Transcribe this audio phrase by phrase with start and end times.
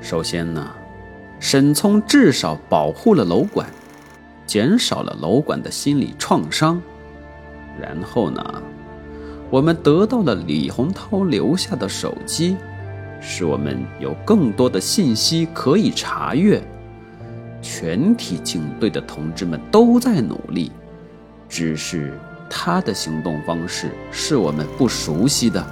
[0.00, 0.70] 首先呢，
[1.40, 3.68] 沈聪至少保护了楼管，
[4.46, 6.80] 减少了楼管的心理创伤。
[7.80, 8.62] 然后呢，
[9.50, 12.56] 我们得到了李洪涛留下的手机，
[13.20, 16.62] 使我们有更多的信息可以查阅。
[17.60, 20.70] 全体警队的同志们都在努力，
[21.48, 22.16] 只是
[22.48, 25.64] 他的行动方式是我们不熟悉的。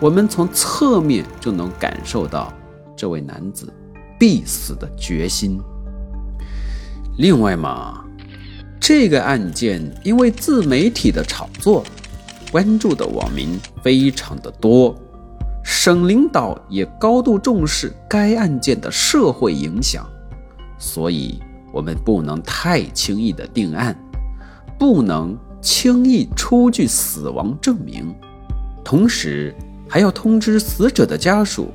[0.00, 2.52] 我们从侧面就能感受到
[2.98, 3.72] 这位男子
[4.18, 5.60] 必死的决心。
[7.16, 8.04] 另外嘛，
[8.80, 11.84] 这个案件因为自媒体的炒作，
[12.50, 14.94] 关注的网民非常的多，
[15.64, 20.04] 省领导也高度重视该案件的社会影响，
[20.76, 21.40] 所以
[21.72, 23.96] 我们不能太轻易的定案，
[24.76, 28.12] 不能轻易出具死亡证明，
[28.84, 29.54] 同时。
[29.90, 31.72] 还要通知死者的家属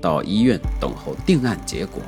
[0.00, 2.02] 到医院等候定案结果，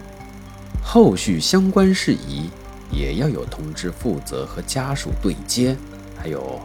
[0.82, 2.48] 后续相关事宜
[2.90, 5.76] 也要有通知负责和家属对接，
[6.16, 6.60] 还有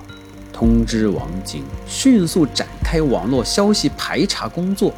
[0.51, 4.93] 通知网警迅速展开网络消息排查工作。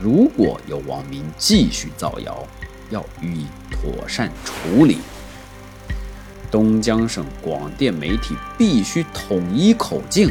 [0.00, 2.46] 如果有网民继续造谣，
[2.90, 4.98] 要予以妥善处理。
[6.50, 10.30] 东江省广电媒体必须统一口径，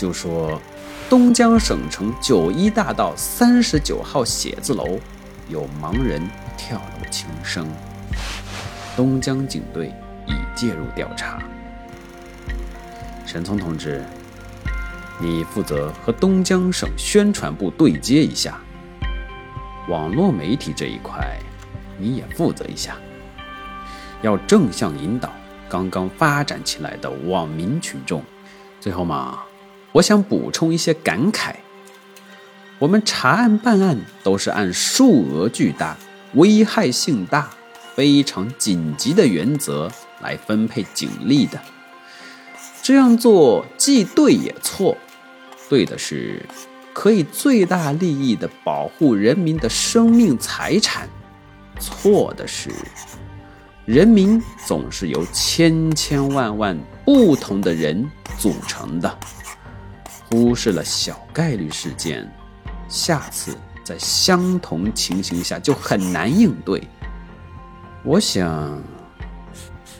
[0.00, 0.60] 就说。
[1.08, 4.96] 东江省城九一大道三十九号写字楼
[5.48, 6.22] 有盲人
[6.56, 7.66] 跳楼轻生，
[8.94, 9.92] 东江警队
[10.28, 11.42] 已介入调查。
[13.26, 14.04] 沈聪同志，
[15.18, 18.60] 你负责和东江省宣传部对接一下，
[19.88, 21.36] 网络媒体这一块
[21.98, 22.96] 你也负责一下，
[24.22, 25.32] 要正向引导
[25.68, 28.22] 刚刚发展起来的网民群众。
[28.78, 29.40] 最后嘛。
[29.92, 31.54] 我想补充一些感慨：
[32.78, 35.96] 我们查案办案都是按数额巨大、
[36.34, 37.50] 危害性大、
[37.94, 41.60] 非常紧急的原则来分配警力的。
[42.82, 44.96] 这样做既对也错。
[45.68, 46.44] 对的是，
[46.92, 51.06] 可以最大利益的保护人民的生命财产；
[51.78, 52.70] 错的是，
[53.86, 59.18] 人民总是由千千万万不同的人组成的。
[60.30, 62.30] 忽视了小概率事件，
[62.88, 66.86] 下次在相同情形下就很难应对。
[68.04, 68.80] 我想，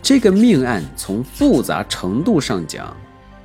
[0.01, 2.95] 这个命案从复杂程度上讲，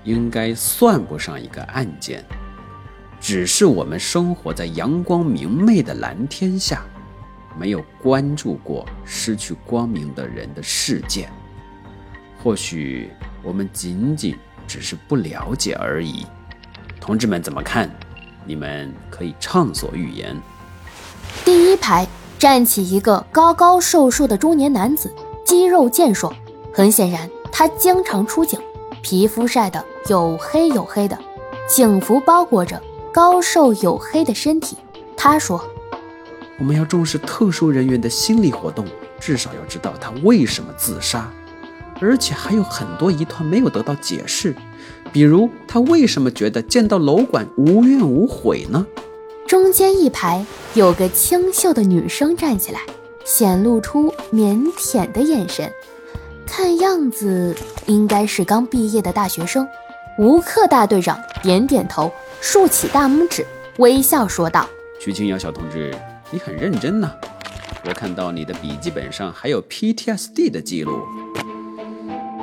[0.05, 2.25] 应该算不上一个案件，
[3.21, 6.85] 只是我们生活在阳光明媚的蓝天下，
[7.59, 11.29] 没有关注过失去光明的人的事件。
[12.43, 13.11] 或许
[13.43, 14.37] 我们仅仅
[14.69, 16.25] 只是不了解而已。
[17.07, 17.89] 同志们怎么看？
[18.45, 20.37] 你们可以畅所欲言。
[21.45, 22.05] 第一排
[22.37, 25.15] 站起一个高高瘦瘦的中年男子，
[25.45, 26.35] 肌肉健硕。
[26.75, 28.59] 很显然，他经常出警，
[29.03, 31.17] 皮肤晒得黝黑黝黑的，
[31.69, 34.77] 警服包裹着高瘦黝黑的身体。
[35.17, 35.65] 他说
[36.59, 38.85] ：“我们要重视特殊人员的心理活动，
[39.21, 41.31] 至少要知道他为什么自杀，
[42.01, 44.55] 而且还有很多疑团没有得到解释。”
[45.13, 48.87] 比如，他为什么觉得见到楼管无怨无悔呢？
[49.47, 52.81] 中间一排有个清秀的女生站起来，
[53.25, 55.71] 显露出腼腆的眼神，
[56.45, 57.55] 看样子
[57.87, 59.67] 应该是刚毕业的大学生。
[60.19, 63.47] 吴克大队长点点头，竖起大拇指，
[63.79, 64.69] 微笑说道
[64.99, 65.95] ：“徐清瑶小同志，
[66.31, 67.11] 你很认真呐！
[67.89, 71.07] 我看到你的笔记本上还有 PTSD 的记录。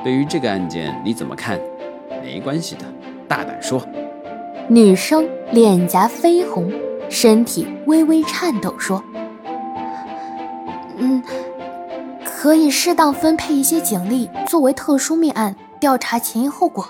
[0.04, 1.60] 对于这个案件，你怎么看？”
[2.22, 2.86] 没关系的，
[3.28, 3.82] 大胆说。
[4.68, 6.72] 女生脸颊绯红，
[7.10, 9.04] 身体微微颤抖，说
[10.98, 11.22] ：“嗯，
[12.24, 16.88] 可以适当分配一些警力，作为特殊命案调查前因后果。”